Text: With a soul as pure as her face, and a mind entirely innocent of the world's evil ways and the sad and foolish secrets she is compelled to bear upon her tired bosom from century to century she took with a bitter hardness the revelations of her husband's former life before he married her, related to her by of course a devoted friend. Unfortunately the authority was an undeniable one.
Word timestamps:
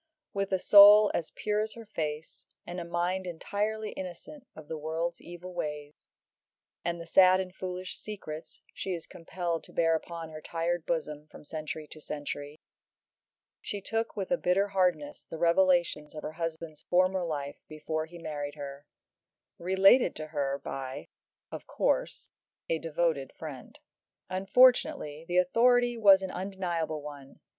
With 0.33 0.51
a 0.51 0.57
soul 0.57 1.11
as 1.13 1.29
pure 1.29 1.59
as 1.61 1.73
her 1.75 1.85
face, 1.85 2.43
and 2.65 2.79
a 2.79 2.83
mind 2.83 3.27
entirely 3.27 3.91
innocent 3.91 4.47
of 4.55 4.67
the 4.67 4.75
world's 4.79 5.21
evil 5.21 5.53
ways 5.53 6.07
and 6.83 6.99
the 6.99 7.05
sad 7.05 7.39
and 7.39 7.53
foolish 7.53 7.95
secrets 7.99 8.63
she 8.73 8.95
is 8.95 9.05
compelled 9.05 9.63
to 9.65 9.71
bear 9.71 9.93
upon 9.93 10.29
her 10.31 10.41
tired 10.41 10.87
bosom 10.87 11.27
from 11.27 11.45
century 11.45 11.87
to 11.91 12.01
century 12.01 12.57
she 13.61 13.79
took 13.79 14.15
with 14.17 14.31
a 14.31 14.37
bitter 14.39 14.69
hardness 14.69 15.23
the 15.29 15.37
revelations 15.37 16.15
of 16.15 16.23
her 16.23 16.31
husband's 16.31 16.81
former 16.81 17.23
life 17.23 17.61
before 17.67 18.07
he 18.07 18.17
married 18.17 18.55
her, 18.55 18.87
related 19.59 20.15
to 20.15 20.27
her 20.29 20.57
by 20.57 21.09
of 21.51 21.67
course 21.67 22.31
a 22.67 22.79
devoted 22.79 23.31
friend. 23.37 23.77
Unfortunately 24.31 25.25
the 25.27 25.37
authority 25.37 25.95
was 25.95 26.23
an 26.23 26.31
undeniable 26.31 27.03
one. 27.03 27.39